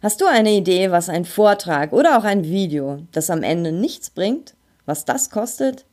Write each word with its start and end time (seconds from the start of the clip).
Hast 0.00 0.20
du 0.20 0.26
eine 0.26 0.52
Idee, 0.52 0.92
was 0.92 1.08
ein 1.08 1.24
Vortrag 1.24 1.92
oder 1.92 2.16
auch 2.16 2.22
ein 2.22 2.44
Video, 2.44 2.98
das 3.10 3.30
am 3.30 3.42
Ende 3.42 3.72
nichts 3.72 4.10
bringt, 4.10 4.54
was 4.86 5.04
das 5.04 5.28
kostet? 5.28 5.86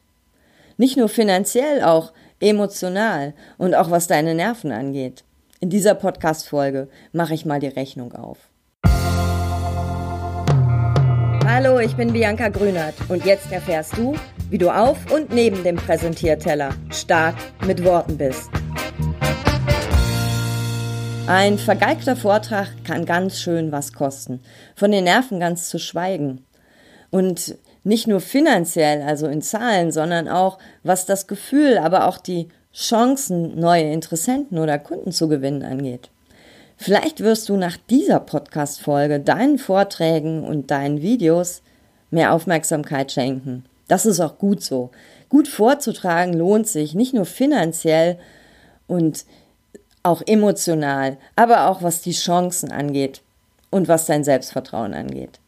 Nicht 0.77 0.95
nur 0.95 1.09
finanziell, 1.09 1.81
auch 1.81 2.13
emotional 2.39 3.33
und 3.57 3.73
auch 3.73 3.89
was 3.89 4.05
deine 4.05 4.35
Nerven 4.35 4.71
angeht. 4.71 5.23
In 5.59 5.71
dieser 5.71 5.95
Podcast-Folge 5.95 6.87
mache 7.13 7.33
ich 7.33 7.47
mal 7.47 7.59
die 7.59 7.65
Rechnung 7.67 8.13
auf. 8.13 8.37
Hallo, 11.47 11.79
ich 11.79 11.95
bin 11.95 12.13
Bianca 12.13 12.49
Grünert 12.49 12.93
und 13.09 13.25
jetzt 13.25 13.51
erfährst 13.51 13.97
du, 13.97 14.13
wie 14.51 14.59
du 14.59 14.69
auf 14.69 15.11
und 15.11 15.33
neben 15.33 15.63
dem 15.63 15.77
Präsentierteller 15.77 16.75
stark 16.91 17.37
mit 17.65 17.83
Worten 17.83 18.19
bist. 18.19 18.51
Ein 21.27 21.57
vergeigter 21.57 22.15
Vortrag 22.15 22.67
kann 22.83 23.05
ganz 23.05 23.39
schön 23.39 23.71
was 23.71 23.93
kosten, 23.93 24.41
von 24.75 24.91
den 24.91 25.05
Nerven 25.05 25.39
ganz 25.39 25.69
zu 25.69 25.79
schweigen. 25.79 26.45
Und 27.09 27.57
nicht 27.83 28.05
nur 28.05 28.21
finanziell, 28.21 29.01
also 29.01 29.25
in 29.25 29.41
Zahlen, 29.41 29.91
sondern 29.91 30.27
auch 30.27 30.59
was 30.83 31.07
das 31.07 31.25
Gefühl, 31.25 31.79
aber 31.79 32.07
auch 32.07 32.19
die 32.19 32.49
Chancen, 32.71 33.59
neue 33.59 33.91
Interessenten 33.91 34.59
oder 34.59 34.77
Kunden 34.77 35.11
zu 35.11 35.27
gewinnen 35.27 35.63
angeht. 35.63 36.11
Vielleicht 36.77 37.21
wirst 37.21 37.49
du 37.49 37.57
nach 37.57 37.77
dieser 37.89 38.19
Podcast-Folge 38.19 39.19
deinen 39.19 39.57
Vorträgen 39.57 40.43
und 40.43 40.69
deinen 40.69 41.01
Videos 41.01 41.63
mehr 42.11 42.33
Aufmerksamkeit 42.33 43.11
schenken. 43.11 43.65
Das 43.87 44.05
ist 44.05 44.19
auch 44.19 44.37
gut 44.37 44.61
so. 44.61 44.91
Gut 45.29 45.47
vorzutragen 45.47 46.33
lohnt 46.33 46.67
sich, 46.67 46.93
nicht 46.93 47.15
nur 47.15 47.25
finanziell 47.25 48.19
und 48.85 49.25
auch 50.05 50.21
emotional, 50.25 51.17
aber 51.35 51.69
auch 51.69 51.81
was 51.81 52.01
die 52.01 52.11
Chancen 52.11 52.71
angeht 52.71 53.21
und 53.69 53.87
was 53.87 54.05
dein 54.05 54.23
Selbstvertrauen 54.23 54.93
angeht. 54.93 55.39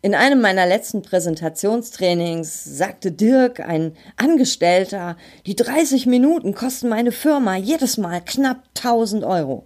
In 0.00 0.14
einem 0.14 0.40
meiner 0.40 0.64
letzten 0.66 1.02
Präsentationstrainings 1.02 2.64
sagte 2.64 3.10
Dirk, 3.10 3.58
ein 3.58 3.96
Angestellter, 4.16 5.16
die 5.46 5.56
30 5.56 6.06
Minuten 6.06 6.54
kosten 6.54 6.88
meine 6.88 7.10
Firma 7.10 7.56
jedes 7.56 7.98
Mal 7.98 8.20
knapp 8.24 8.62
1000 8.76 9.24
Euro. 9.24 9.64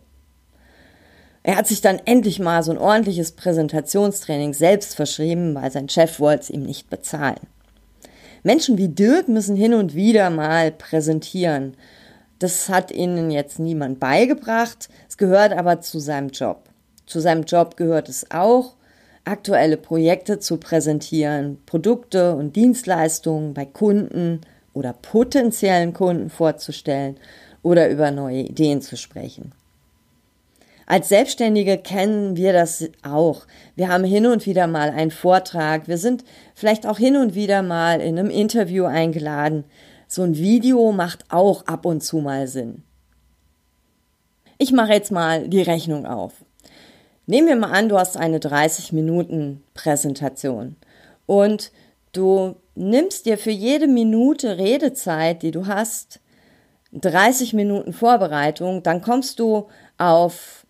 Er 1.43 1.57
hat 1.57 1.67
sich 1.67 1.83
dann 1.83 2.01
endlich 2.05 2.39
mal 2.39 2.63
so 2.63 2.71
ein 2.71 2.79
ordentliches 2.79 3.33
Präsentationstraining 3.33 4.55
selbst 4.55 4.95
verschrieben, 4.95 5.55
weil 5.55 5.71
sein 5.71 5.89
Chef 5.89 6.19
wollte 6.19 6.45
es 6.45 6.51
ihm 6.51 6.63
nicht 6.63 6.89
bezahlen. 6.89 7.41
Menschen 8.43 8.79
wie 8.79 8.89
Dirk 8.89 9.29
müssen 9.29 9.57
hin 9.57 9.75
und 9.75 9.95
wieder 9.95 10.31
mal 10.31 10.73
präsentieren 10.73 11.77
das 12.43 12.69
hat 12.69 12.91
ihnen 12.91 13.31
jetzt 13.31 13.59
niemand 13.59 14.01
beigebracht. 14.01 14.89
Es 15.09 15.17
gehört 15.17 15.53
aber 15.53 15.81
zu 15.81 16.01
seinem 16.01 16.31
Job. 16.31 16.65
Zu 17.07 17.21
seinem 17.21 17.45
Job 17.45 17.77
gehört 17.77 18.09
es 18.09 18.31
auch, 18.31 18.75
aktuelle 19.25 19.77
Projekte 19.77 20.41
zu 20.41 20.57
präsentieren, 20.57 21.59
Produkte 21.67 22.35
und 22.35 22.57
Dienstleistungen 22.57 23.55
bei 23.55 23.65
Kunden 23.65 24.41
oder 24.73 24.93
potenziellen 24.93 25.93
Kunden 25.93 26.31
vorzustellen 26.31 27.17
oder 27.63 27.89
über 27.89 28.11
neue 28.11 28.41
Ideen 28.41 28.81
zu 28.81 28.97
sprechen. 28.97 29.53
Als 30.87 31.09
Selbstständige 31.09 31.79
kennen 31.79 32.37
wir 32.37 32.53
das 32.53 32.85
auch. 33.03 33.47
Wir 33.77 33.89
haben 33.89 34.05
hin 34.05 34.27
und 34.27 34.47
wieder 34.47 34.67
mal 34.67 34.91
einen 34.91 35.13
Vortrag. 35.13 35.87
Wir 35.87 35.97
sind 35.97 36.25
vielleicht 36.55 36.87
auch 36.87 36.99
hin 36.99 37.17
und 37.17 37.37
wieder 37.37 37.63
mal 37.63 38.01
in 38.01 38.19
einem 38.19 38.31
Interview 38.31 38.85
eingeladen 38.85 39.65
so 40.13 40.25
ein 40.25 40.37
Video 40.37 40.93
macht 40.93 41.25
auch 41.31 41.65
ab 41.65 41.87
und 41.87 42.03
zu 42.03 42.19
mal 42.19 42.47
Sinn. 42.47 42.83
Ich 44.59 44.71
mache 44.71 44.93
jetzt 44.93 45.11
mal 45.11 45.49
die 45.49 45.63
Rechnung 45.63 46.05
auf. 46.05 46.45
Nehmen 47.25 47.49
wir 47.49 47.57
mal 47.57 47.71
an, 47.71 47.89
du 47.89 47.99
hast 47.99 48.19
eine 48.19 48.39
30 48.39 48.93
Minuten 48.93 49.65
Präsentation 49.73 50.77
und 51.25 51.73
du 52.13 52.57
nimmst 52.75 53.25
dir 53.25 53.39
für 53.39 53.53
jede 53.53 53.87
Minute 53.87 54.59
Redezeit, 54.59 55.43
die 55.43 55.51
du 55.51 55.67
hast, 55.67 56.21
30 56.93 57.55
Minuten 57.55 57.95
Vorbereitung, 57.95 58.83
dann 58.83 59.01
kommst 59.01 59.39
du 59.39 59.69
auf 59.97 60.67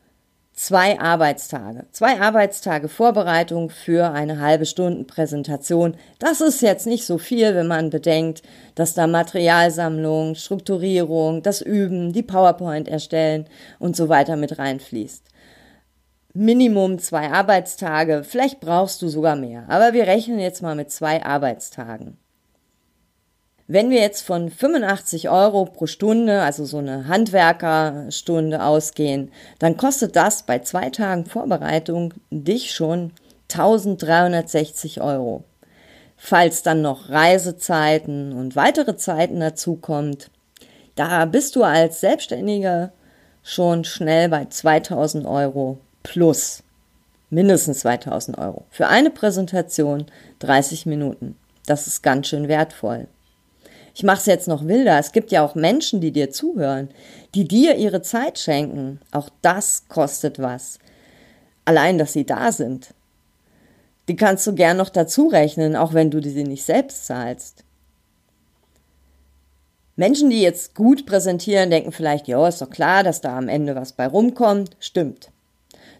zwei 0.54 1.00
Arbeitstage. 1.00 1.86
Zwei 1.92 2.20
Arbeitstage 2.20 2.88
Vorbereitung 2.88 3.70
für 3.70 4.10
eine 4.12 4.40
halbe 4.40 4.66
Stunden 4.66 5.06
Präsentation. 5.06 5.96
Das 6.18 6.40
ist 6.40 6.62
jetzt 6.62 6.86
nicht 6.86 7.06
so 7.06 7.18
viel, 7.18 7.54
wenn 7.54 7.66
man 7.66 7.90
bedenkt, 7.90 8.42
dass 8.74 8.94
da 8.94 9.06
Materialsammlung, 9.06 10.34
Strukturierung, 10.34 11.42
das 11.42 11.60
Üben, 11.60 12.12
die 12.12 12.22
PowerPoint 12.22 12.88
erstellen 12.88 13.46
und 13.78 13.96
so 13.96 14.08
weiter 14.08 14.36
mit 14.36 14.58
reinfließt. 14.58 15.24
Minimum 16.34 16.98
zwei 16.98 17.30
Arbeitstage, 17.30 18.24
vielleicht 18.24 18.60
brauchst 18.60 19.02
du 19.02 19.08
sogar 19.08 19.36
mehr, 19.36 19.64
aber 19.68 19.92
wir 19.92 20.06
rechnen 20.06 20.38
jetzt 20.38 20.62
mal 20.62 20.74
mit 20.74 20.90
zwei 20.90 21.22
Arbeitstagen. 21.22 22.16
Wenn 23.68 23.90
wir 23.90 24.00
jetzt 24.00 24.22
von 24.22 24.50
85 24.50 25.28
Euro 25.28 25.66
pro 25.66 25.86
Stunde, 25.86 26.42
also 26.42 26.64
so 26.64 26.78
eine 26.78 27.06
Handwerkerstunde 27.06 28.62
ausgehen, 28.62 29.30
dann 29.58 29.76
kostet 29.76 30.16
das 30.16 30.42
bei 30.42 30.58
zwei 30.58 30.90
Tagen 30.90 31.26
Vorbereitung 31.26 32.12
dich 32.30 32.72
schon 32.72 33.12
1360 33.52 35.00
Euro. 35.00 35.44
Falls 36.16 36.62
dann 36.62 36.82
noch 36.82 37.08
Reisezeiten 37.08 38.32
und 38.32 38.56
weitere 38.56 38.96
Zeiten 38.96 39.40
dazu 39.40 39.76
kommt, 39.76 40.30
da 40.94 41.24
bist 41.24 41.56
du 41.56 41.62
als 41.62 42.00
Selbstständiger 42.00 42.92
schon 43.42 43.84
schnell 43.84 44.28
bei 44.28 44.44
2000 44.44 45.26
Euro 45.26 45.78
plus. 46.02 46.62
Mindestens 47.30 47.80
2000 47.80 48.38
Euro. 48.38 48.64
Für 48.70 48.88
eine 48.88 49.10
Präsentation 49.10 50.06
30 50.40 50.86
Minuten. 50.86 51.36
Das 51.66 51.86
ist 51.86 52.02
ganz 52.02 52.28
schön 52.28 52.48
wertvoll. 52.48 53.08
Ich 53.94 54.02
mache 54.02 54.18
es 54.18 54.26
jetzt 54.26 54.48
noch 54.48 54.66
wilder. 54.66 54.98
Es 54.98 55.12
gibt 55.12 55.30
ja 55.32 55.44
auch 55.44 55.54
Menschen, 55.54 56.00
die 56.00 56.12
dir 56.12 56.30
zuhören, 56.30 56.88
die 57.34 57.46
dir 57.46 57.76
ihre 57.76 58.02
Zeit 58.02 58.38
schenken. 58.38 59.00
Auch 59.10 59.28
das 59.42 59.84
kostet 59.88 60.38
was. 60.38 60.78
Allein, 61.64 61.98
dass 61.98 62.12
sie 62.12 62.24
da 62.24 62.52
sind. 62.52 62.94
Die 64.08 64.16
kannst 64.16 64.46
du 64.46 64.54
gern 64.54 64.78
noch 64.78 64.88
dazu 64.88 65.28
rechnen, 65.28 65.76
auch 65.76 65.94
wenn 65.94 66.10
du 66.10 66.22
sie 66.22 66.44
nicht 66.44 66.64
selbst 66.64 67.06
zahlst. 67.06 67.64
Menschen, 69.94 70.30
die 70.30 70.40
jetzt 70.40 70.74
gut 70.74 71.06
präsentieren, 71.06 71.70
denken 71.70 71.92
vielleicht, 71.92 72.26
ja, 72.26 72.48
ist 72.48 72.62
doch 72.62 72.70
klar, 72.70 73.04
dass 73.04 73.20
da 73.20 73.36
am 73.36 73.48
Ende 73.48 73.76
was 73.76 73.92
bei 73.92 74.06
rumkommt. 74.06 74.76
Stimmt. 74.80 75.30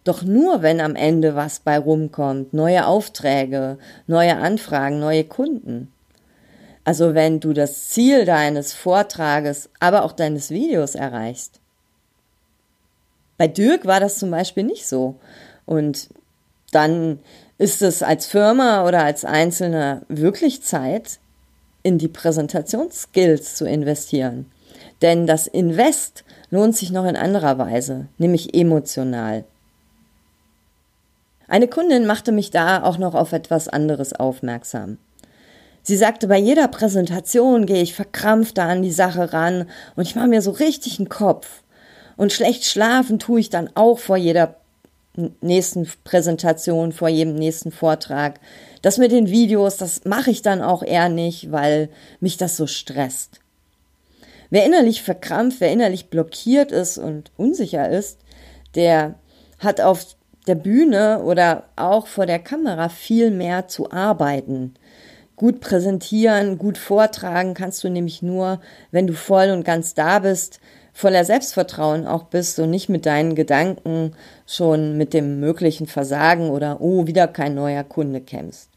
Doch 0.04 0.22
nur 0.22 0.62
wenn 0.62 0.81
am 0.81 0.97
Ende 0.97 1.36
was 1.36 1.60
bei 1.60 1.78
rumkommt, 1.78 2.54
neue 2.54 2.86
Aufträge, 2.86 3.78
neue 4.06 4.36
Anfragen, 4.36 4.98
neue 4.98 5.25
Kunden. 5.25 5.91
Also 6.84 7.15
wenn 7.15 7.41
du 7.41 7.53
das 7.53 7.91
Ziel 7.91 8.25
deines 8.25 8.72
Vortrages, 8.72 9.70
aber 9.78 10.04
auch 10.04 10.12
deines 10.12 10.50
Videos 10.50 10.94
erreichst. 10.94 11.60
Bei 13.38 13.47
Dirk 13.47 13.87
war 13.87 14.00
das 14.00 14.19
zum 14.19 14.31
Beispiel 14.31 14.65
nicht 14.65 14.87
so. 14.87 15.16
Und 15.65 16.09
dann 16.72 17.20
ist 17.59 17.82
es 17.82 18.03
als 18.03 18.26
Firma 18.26 18.87
oder 18.87 19.04
als 19.04 19.25
Einzelner 19.25 20.03
wirklich 20.09 20.62
Zeit, 20.62 21.20
in 21.82 21.98
die 21.98 22.09
Präsentationsskills 22.09 23.56
zu 23.56 23.66
investieren. 23.66 24.50
Denn 25.00 25.26
das 25.26 25.47
Invest 25.47 26.25
lohnt 26.50 26.76
sich 26.76 26.91
noch 26.91 27.04
in 27.04 27.16
anderer 27.16 27.59
Weise, 27.59 28.06
nämlich 28.19 28.54
emotional. 28.54 29.44
Eine 31.49 31.69
Kundin 31.69 32.06
machte 32.06 32.32
mich 32.32 32.50
da 32.50 32.82
auch 32.82 32.99
noch 32.99 33.14
auf 33.14 33.32
etwas 33.32 33.69
anderes 33.69 34.12
aufmerksam. 34.12 34.99
Sie 35.82 35.97
sagte, 35.97 36.28
bei 36.28 36.38
jeder 36.38 36.69
Präsentation 36.69 37.66
gehe 37.66 37.82
ich 37.82 37.94
verkrampft 37.94 38.59
da 38.59 38.69
an 38.69 38.82
die 38.82 38.93
Sache 38.93 39.32
ran 39.32 39.69
und 39.97 40.06
ich 40.06 40.15
mache 40.15 40.28
mir 40.28 40.43
so 40.43 40.53
richtig 40.53 40.98
einen 40.98 41.09
Kopf. 41.09 41.62
Und 42.16 42.32
schlecht 42.32 42.65
schlafen 42.65 43.19
tue 43.19 43.41
ich 43.41 43.50
dann 43.50 43.70
auch 43.75 43.98
vor 43.98 44.16
jeder 44.16 44.56
nächsten 45.41 45.88
Präsentation, 46.04 46.93
vor 46.93 47.08
jedem 47.08 47.34
nächsten 47.34 47.73
Vortrag. 47.73 48.40
Das 48.81 48.99
mit 48.99 49.12
den 49.12 49.29
Videos, 49.29 49.76
das 49.76 50.05
mache 50.05 50.31
ich 50.31 50.43
dann 50.43 50.62
auch 50.62 50.82
eher 50.82 51.08
nicht, 51.08 51.52
weil 51.52 51.88
mich 52.20 52.37
das 52.37 52.56
so 52.56 52.67
stresst. 52.67 53.40
Wer 54.50 54.64
innerlich 54.64 55.02
verkrampft, 55.02 55.61
wer 55.61 55.73
innerlich 55.73 56.11
blockiert 56.11 56.73
ist 56.73 56.99
und 56.99 57.31
unsicher 57.37 57.88
ist, 57.88 58.19
der 58.75 59.14
hat 59.58 59.81
auf 59.81 60.06
der 60.46 60.56
Bühne 60.56 61.23
oder 61.23 61.64
auch 61.76 62.06
vor 62.06 62.26
der 62.26 62.38
Kamera 62.38 62.88
viel 62.88 63.31
mehr 63.31 63.69
zu 63.69 63.90
arbeiten. 63.90 64.75
Gut 65.37 65.61
präsentieren, 65.61 66.58
gut 66.58 66.79
vortragen 66.79 67.55
kannst 67.55 67.82
du 67.82 67.88
nämlich 67.88 68.23
nur, 68.23 68.61
wenn 68.90 69.06
du 69.06 69.14
voll 69.14 69.50
und 69.50 69.64
ganz 69.64 69.94
da 69.94 70.19
bist, 70.19 70.61
voller 70.93 71.25
Selbstvertrauen 71.25 72.06
auch 72.06 72.25
bist 72.25 72.58
und 72.58 72.70
nicht 72.70 72.88
mit 72.88 73.06
deinen 73.06 73.34
Gedanken 73.34 74.14
schon 74.46 74.96
mit 74.96 75.14
dem 75.14 75.40
möglichen 75.40 75.87
Versagen 75.87 76.50
oder 76.50 76.81
oh, 76.81 77.06
wieder 77.06 77.29
kein 77.29 77.55
neuer 77.55 77.84
Kunde 77.84 78.20
kämpfst. 78.20 78.69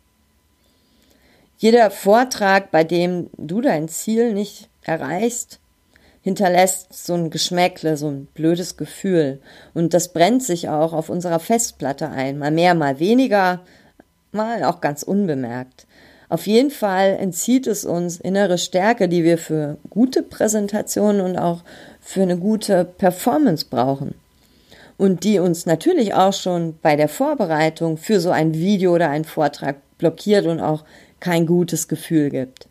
Jeder 1.57 1.91
Vortrag, 1.91 2.71
bei 2.71 2.83
dem 2.83 3.29
du 3.37 3.61
dein 3.61 3.87
Ziel 3.87 4.33
nicht 4.33 4.69
erreichst, 4.83 5.59
hinterlässt 6.21 7.05
so 7.05 7.13
ein 7.13 7.29
Geschmäckle, 7.29 7.97
so 7.97 8.09
ein 8.09 8.25
blödes 8.33 8.77
Gefühl. 8.77 9.39
Und 9.73 9.93
das 9.93 10.11
brennt 10.11 10.43
sich 10.43 10.69
auch 10.69 10.91
auf 10.91 11.09
unserer 11.09 11.39
Festplatte 11.39 12.09
ein. 12.09 12.39
Mal 12.39 12.51
mehr, 12.51 12.73
mal 12.73 12.99
weniger, 12.99 13.61
mal 14.31 14.63
auch 14.63 14.81
ganz 14.81 15.03
unbemerkt. 15.03 15.85
Auf 16.29 16.47
jeden 16.47 16.71
Fall 16.71 17.17
entzieht 17.19 17.67
es 17.67 17.85
uns 17.85 18.19
innere 18.19 18.57
Stärke, 18.57 19.07
die 19.07 19.23
wir 19.23 19.37
für 19.37 19.77
gute 19.89 20.23
Präsentationen 20.23 21.21
und 21.21 21.37
auch 21.37 21.63
für 21.99 22.23
eine 22.23 22.37
gute 22.37 22.85
Performance 22.85 23.65
brauchen. 23.69 24.15
Und 24.97 25.23
die 25.23 25.39
uns 25.39 25.65
natürlich 25.65 26.13
auch 26.13 26.33
schon 26.33 26.77
bei 26.81 26.95
der 26.95 27.09
Vorbereitung 27.09 27.97
für 27.97 28.19
so 28.19 28.31
ein 28.31 28.53
Video 28.53 28.95
oder 28.95 29.09
einen 29.09 29.25
Vortrag 29.25 29.75
blockiert 29.97 30.45
und 30.45 30.59
auch 30.59 30.83
kein 31.19 31.45
gutes 31.45 31.87
Gefühl 31.87 32.29
gibt. 32.29 32.67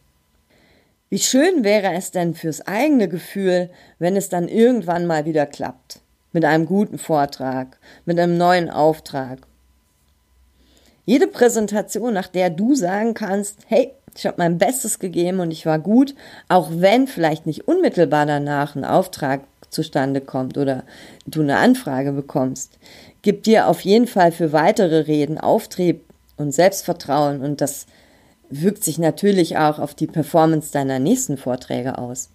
Wie 1.11 1.19
schön 1.19 1.63
wäre 1.63 1.93
es 1.93 2.11
denn 2.11 2.35
fürs 2.35 2.67
eigene 2.67 3.09
Gefühl, 3.09 3.71
wenn 3.99 4.17
es 4.17 4.31
dann 4.31 4.49
irgendwann 4.49 5.07
mal 5.07 5.27
wieder 5.27 5.47
klappt. 5.47 6.01
Mit 6.33 6.45
einem 6.45 6.67
guten 6.67 6.99
Vortrag, 6.99 7.79
mit 8.05 8.19
einem 8.19 8.37
neuen 8.37 8.69
Auftrag 8.69 9.39
jede 11.07 11.27
Präsentation, 11.27 12.15
nach 12.15 12.29
der 12.29 12.51
du 12.51 12.75
sagen 12.75 13.15
kannst, 13.15 13.59
hey, 13.67 13.93
ich 14.17 14.27
habe 14.27 14.37
mein 14.39 14.59
Bestes 14.59 14.99
gegeben 14.99 15.41
und 15.41 15.51
ich 15.51 15.67
war 15.67 15.79
gut, 15.79 16.15
auch 16.49 16.69
wenn 16.71 17.07
vielleicht 17.07 17.47
nicht 17.47 17.67
unmittelbar 17.67 18.27
danach 18.27 18.77
ein 18.77 18.85
Auftrag 18.85 19.41
zustande 19.71 20.21
kommt 20.21 20.57
oder 20.57 20.85
du 21.27 21.43
eine 21.43 21.57
Anfrage 21.57 22.13
bekommst, 22.13 22.79
gibt 23.23 23.47
dir 23.47 23.69
auf 23.69 23.81
jeden 23.81 24.07
Fall 24.07 24.31
für 24.31 24.53
weitere 24.53 25.01
Reden 25.01 25.39
Auftrieb 25.39 26.05
und 26.37 26.53
Selbstvertrauen 26.53 27.41
und 27.43 27.61
das 27.61 27.87
wirkt 28.51 28.85
sich 28.85 28.99
natürlich 28.99 29.57
auch 29.57 29.79
auf 29.79 29.95
die 29.95 30.07
Performance 30.07 30.71
deiner 30.73 31.01
nächsten 31.01 31.37
Vorträge 31.37 31.99
aus. 31.99 32.31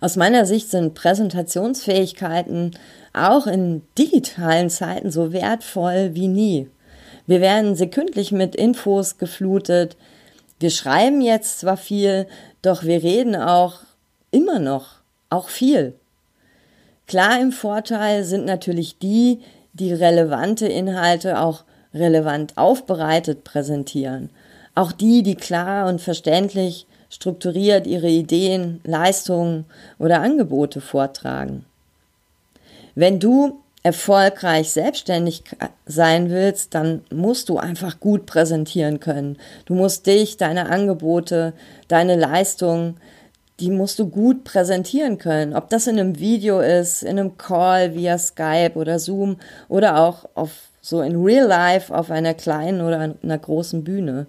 Aus 0.00 0.16
meiner 0.16 0.46
Sicht 0.46 0.70
sind 0.70 0.94
Präsentationsfähigkeiten 0.94 2.70
auch 3.12 3.46
in 3.46 3.82
digitalen 3.98 4.70
Zeiten 4.70 5.10
so 5.10 5.32
wertvoll 5.32 6.14
wie 6.14 6.28
nie. 6.28 6.68
Wir 7.26 7.40
werden 7.40 7.76
sekündlich 7.76 8.32
mit 8.32 8.56
Infos 8.56 9.18
geflutet. 9.18 9.96
Wir 10.58 10.70
schreiben 10.70 11.20
jetzt 11.20 11.60
zwar 11.60 11.76
viel, 11.76 12.26
doch 12.62 12.82
wir 12.82 13.02
reden 13.02 13.36
auch 13.36 13.80
immer 14.30 14.58
noch, 14.58 14.96
auch 15.28 15.48
viel. 15.48 15.94
Klar 17.06 17.40
im 17.40 17.52
Vorteil 17.52 18.24
sind 18.24 18.44
natürlich 18.44 18.98
die, 18.98 19.40
die 19.72 19.92
relevante 19.92 20.66
Inhalte 20.66 21.40
auch 21.40 21.64
relevant 21.94 22.56
aufbereitet 22.56 23.44
präsentieren. 23.44 24.30
Auch 24.74 24.92
die, 24.92 25.22
die 25.22 25.34
klar 25.34 25.88
und 25.88 26.00
verständlich 26.00 26.86
strukturiert 27.10 27.86
ihre 27.86 28.08
Ideen, 28.08 28.80
Leistungen 28.84 29.64
oder 29.98 30.20
Angebote 30.20 30.80
vortragen. 30.80 31.64
Wenn 32.94 33.18
du 33.18 33.59
erfolgreich 33.82 34.70
selbstständig 34.72 35.42
sein 35.86 36.30
willst, 36.30 36.74
dann 36.74 37.02
musst 37.10 37.48
du 37.48 37.56
einfach 37.58 37.98
gut 37.98 38.26
präsentieren 38.26 39.00
können. 39.00 39.38
Du 39.64 39.74
musst 39.74 40.06
dich, 40.06 40.36
deine 40.36 40.68
Angebote, 40.68 41.54
deine 41.88 42.16
Leistungen, 42.16 42.98
die 43.58 43.70
musst 43.70 43.98
du 43.98 44.08
gut 44.08 44.44
präsentieren 44.44 45.18
können. 45.18 45.54
Ob 45.54 45.70
das 45.70 45.86
in 45.86 45.98
einem 45.98 46.18
Video 46.18 46.60
ist, 46.60 47.02
in 47.02 47.18
einem 47.18 47.38
Call 47.38 47.94
via 47.94 48.18
Skype 48.18 48.72
oder 48.74 48.98
Zoom 48.98 49.36
oder 49.68 49.98
auch 49.98 50.28
auf 50.34 50.50
so 50.82 51.02
in 51.02 51.22
Real 51.22 51.46
Life 51.46 51.94
auf 51.94 52.10
einer 52.10 52.32
kleinen 52.32 52.80
oder 52.80 53.14
einer 53.22 53.38
großen 53.38 53.84
Bühne. 53.84 54.26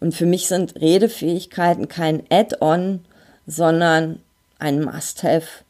Und 0.00 0.14
für 0.14 0.24
mich 0.24 0.48
sind 0.48 0.80
Redefähigkeiten 0.80 1.88
kein 1.88 2.22
Add-on, 2.30 3.04
sondern 3.46 4.20
ein 4.58 4.82
Must-have 4.82 5.64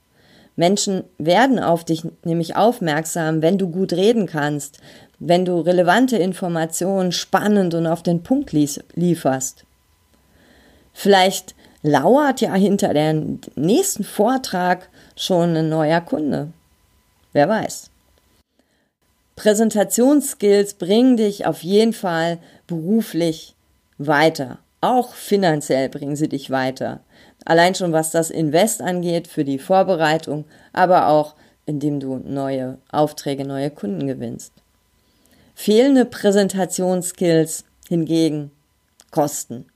Menschen 0.61 1.05
werden 1.17 1.59
auf 1.59 1.85
dich 1.85 2.03
nämlich 2.23 2.55
aufmerksam, 2.55 3.41
wenn 3.41 3.57
du 3.57 3.71
gut 3.71 3.95
reden 3.95 4.27
kannst, 4.27 4.79
wenn 5.19 5.47
du 5.47 5.59
relevante 5.59 6.19
Informationen 6.19 7.13
spannend 7.13 7.73
und 7.73 7.87
auf 7.87 8.03
den 8.03 8.23
Punkt 8.23 8.53
lieferst. 8.53 9.65
Vielleicht 10.93 11.55
lauert 11.83 12.43
ja 12.43 12.53
hinter 12.53 12.93
dem 12.93 13.41
nächsten 13.57 14.05
Vortrag 14.05 14.91
schon 15.17 15.57
ein 15.57 15.71
neuer 15.71 16.03
Kunde. 16.03 16.49
Wer 17.33 17.49
weiß. 17.49 17.89
Präsentationsskills 19.37 20.75
bringen 20.75 21.17
dich 21.17 21.47
auf 21.47 21.63
jeden 21.63 21.95
Fall 21.95 22.37
beruflich 22.67 23.55
weiter. 23.97 24.59
Auch 24.83 25.15
finanziell 25.15 25.89
bringen 25.89 26.17
sie 26.17 26.29
dich 26.29 26.51
weiter. 26.51 27.01
Allein 27.45 27.75
schon 27.75 27.93
was 27.93 28.11
das 28.11 28.31
Invest 28.31 28.83
angeht 28.83 29.29
für 29.29 29.45
die 29.45 29.59
Vorbereitung, 29.59 30.45
aber 30.73 31.09
auch 31.09 31.35
indem 31.67 32.01
du 32.01 32.17
neue 32.19 32.79
Aufträge, 32.91 33.45
neue 33.45 33.71
Kunden 33.71 34.07
gewinnst. 34.07 34.53
Fehlende 35.55 36.05
Präsentationsskills 36.05 37.65
hingegen 37.89 38.51
kosten. 39.11 39.67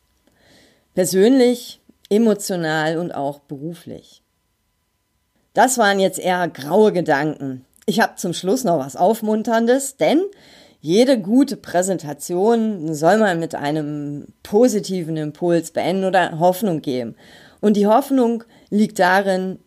Persönlich, 0.94 1.81
emotional 2.08 2.99
und 2.99 3.14
auch 3.14 3.40
beruflich. 3.40 4.22
Das 5.52 5.78
waren 5.78 6.00
jetzt 6.00 6.19
eher 6.19 6.49
graue 6.49 6.93
Gedanken. 6.93 7.64
Ich 7.87 8.00
habe 8.00 8.17
zum 8.17 8.32
Schluss 8.32 8.64
noch 8.64 8.78
was 8.78 8.96
Aufmunterndes, 8.96 9.96
denn 9.96 10.22
jede 10.81 11.19
gute 11.19 11.56
Präsentation 11.56 12.93
soll 12.93 13.19
man 13.19 13.38
mit 13.38 13.55
einem 13.55 14.26
positiven 14.43 15.17
Impuls 15.17 15.70
beenden 15.70 16.05
oder 16.05 16.38
Hoffnung 16.38 16.82
geben. 16.82 17.14
Und 17.64 17.78
die 17.78 17.87
Hoffnung 17.87 18.44
liegt 18.69 18.99
darin, 18.99 19.58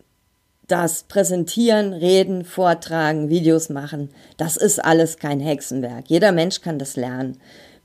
dass 0.68 1.02
Präsentieren, 1.02 1.94
Reden, 1.94 2.46
Vortragen, 2.46 3.30
Videos 3.30 3.70
machen, 3.70 4.12
das 4.38 4.56
ist 4.56 4.86
alles 4.86 5.18
kein 5.18 5.40
Hexenwerk. 5.40 6.04
Jeder 6.06 6.32
Mensch 6.32 6.62
kann 6.62 6.78
das 6.78 6.96
lernen. 6.96 7.40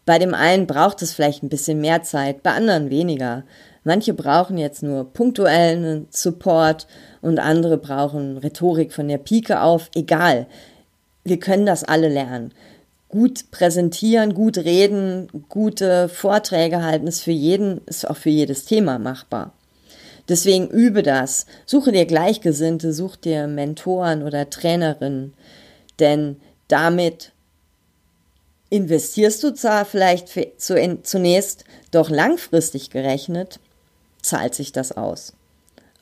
Bei 0.05 0.19
dem 0.19 0.35
einen 0.35 0.67
braucht 0.67 1.00
es 1.00 1.14
vielleicht 1.14 1.43
ein 1.43 1.49
bisschen 1.49 1.81
mehr 1.81 2.03
Zeit, 2.03 2.43
bei 2.43 2.50
anderen 2.50 2.91
weniger. 2.91 3.44
Manche 3.85 4.12
brauchen 4.12 4.59
jetzt 4.59 4.82
nur 4.82 5.11
punktuellen 5.11 6.09
Support 6.11 6.87
und 7.23 7.38
andere 7.38 7.79
brauchen 7.79 8.37
Rhetorik 8.37 8.93
von 8.93 9.08
der 9.08 9.17
Pike 9.17 9.62
auf. 9.62 9.88
Egal. 9.94 10.47
Wir 11.25 11.41
können 11.41 11.65
das 11.65 11.85
alle 11.85 12.11
lernen. 12.11 12.53
Gut 13.08 13.50
präsentieren, 13.50 14.35
gut 14.35 14.58
reden, 14.58 15.29
gute 15.49 16.11
Vorträge 16.11 16.82
halten 16.82 17.06
ist 17.06 17.23
für 17.23 17.31
jeden, 17.31 17.81
ist 17.87 18.06
auch 18.06 18.19
für 18.19 18.29
jedes 18.29 18.67
Thema 18.67 18.99
machbar. 18.99 19.55
Deswegen 20.28 20.69
übe 20.69 21.02
das. 21.02 21.46
Suche 21.66 21.92
dir 21.92 22.06
Gleichgesinnte, 22.06 22.92
such 22.92 23.16
dir 23.16 23.46
Mentoren 23.46 24.22
oder 24.22 24.48
Trainerinnen, 24.50 25.34
denn 25.98 26.36
damit 26.69 27.32
investierst 28.70 29.43
du 29.43 29.52
zwar 29.52 29.84
vielleicht 29.84 30.29
zunächst, 30.58 31.64
doch 31.91 32.08
langfristig 32.08 32.91
gerechnet 32.91 33.60
zahlt 34.22 34.55
sich 34.55 34.72
das 34.72 34.93
aus. 34.93 35.34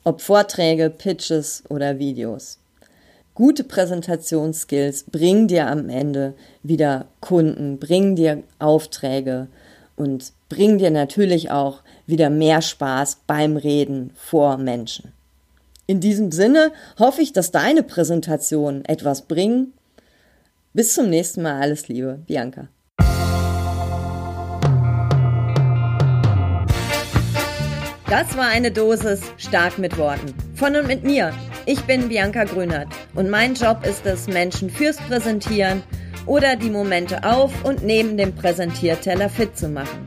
Ob 0.03 0.21
Vorträge, 0.21 0.89
Pitches 0.89 1.63
oder 1.69 1.99
Videos. 1.99 2.59
Gute 3.33 3.63
Präsentationsskills 3.63 5.05
bringen 5.05 5.47
dir 5.47 5.67
am 5.67 5.89
Ende 5.89 6.33
wieder 6.63 7.07
Kunden, 7.19 7.79
bringen 7.79 8.15
dir 8.15 8.43
Aufträge 8.59 9.47
und 9.95 10.33
bringen 10.49 10.77
dir 10.77 10.91
natürlich 10.91 11.51
auch 11.51 11.81
wieder 12.07 12.29
mehr 12.29 12.61
Spaß 12.61 13.21
beim 13.27 13.57
Reden 13.57 14.11
vor 14.15 14.57
Menschen. 14.57 15.13
In 15.87 15.99
diesem 15.99 16.31
Sinne 16.31 16.71
hoffe 16.99 17.21
ich, 17.21 17.33
dass 17.33 17.51
deine 17.51 17.83
Präsentationen 17.83 18.85
etwas 18.85 19.23
bringen. 19.23 19.73
Bis 20.73 20.93
zum 20.93 21.09
nächsten 21.09 21.41
Mal. 21.41 21.59
Alles 21.59 21.87
Liebe, 21.87 22.19
Bianca. 22.27 22.69
Das 28.11 28.35
war 28.35 28.47
eine 28.47 28.71
Dosis 28.71 29.21
stark 29.37 29.79
mit 29.79 29.97
Worten. 29.97 30.33
Von 30.55 30.75
und 30.75 30.85
mit 30.85 31.05
mir. 31.05 31.31
Ich 31.65 31.79
bin 31.83 32.09
Bianca 32.09 32.43
Grünert 32.43 32.89
und 33.15 33.29
mein 33.29 33.53
Job 33.53 33.85
ist 33.85 34.05
es, 34.05 34.27
Menschen 34.27 34.69
fürs 34.69 34.97
Präsentieren 34.97 35.81
oder 36.25 36.57
die 36.57 36.69
Momente 36.69 37.23
auf 37.23 37.53
und 37.63 37.85
neben 37.85 38.17
dem 38.17 38.35
Präsentierteller 38.35 39.29
fit 39.29 39.57
zu 39.57 39.69
machen. 39.69 40.05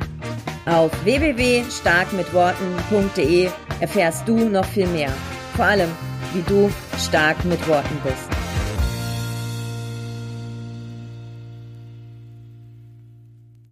Auf 0.67 0.93
www.starkmitworten.de 1.05 3.49
erfährst 3.81 4.29
du 4.29 4.51
noch 4.51 4.67
viel 4.67 4.89
mehr. 4.89 5.09
Vor 5.57 5.65
allem, 5.65 5.89
wie 6.35 6.43
du 6.43 6.71
stark 6.99 7.43
mit 7.47 7.67
Worten 7.67 7.99
bist. 8.05 8.34